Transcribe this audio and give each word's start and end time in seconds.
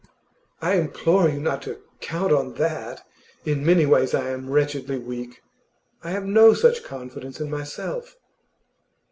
'I 0.63 0.77
implore 0.77 1.29
you 1.29 1.39
not 1.39 1.61
to 1.61 1.79
count 1.99 2.33
on 2.33 2.55
that! 2.55 3.03
In 3.45 3.63
many 3.63 3.85
ways 3.85 4.15
I 4.15 4.29
am 4.31 4.49
wretchedly 4.49 4.97
weak. 4.97 5.43
I 6.03 6.09
have 6.09 6.25
no 6.25 6.55
such 6.55 6.83
confidence 6.83 7.39
in 7.39 7.51
myself. 7.51 8.15